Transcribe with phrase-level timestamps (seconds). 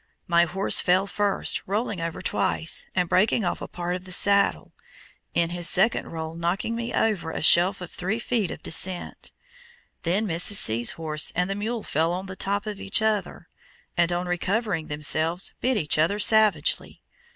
[0.25, 4.73] My horse fell first, rolling over twice, and breaking off a part of the saddle,
[5.35, 9.31] in his second roll knocking me over a shelf of three feet of descent.
[10.01, 10.53] Then Mrs.
[10.53, 13.47] C.'s horse and the mule fell on the top of each other,
[13.95, 17.03] and on recovering themselves bit each other savagely.